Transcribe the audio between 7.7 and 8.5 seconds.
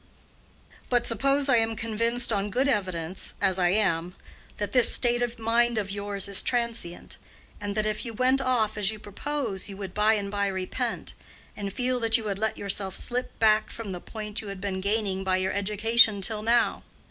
that if you went